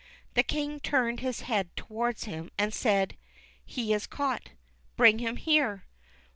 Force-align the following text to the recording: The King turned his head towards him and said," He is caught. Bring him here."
The 0.33 0.41
King 0.41 0.79
turned 0.79 1.19
his 1.19 1.41
head 1.41 1.75
towards 1.75 2.23
him 2.23 2.49
and 2.57 2.73
said," 2.73 3.17
He 3.63 3.93
is 3.93 4.07
caught. 4.07 4.49
Bring 4.97 5.19
him 5.19 5.35
here." 5.37 5.85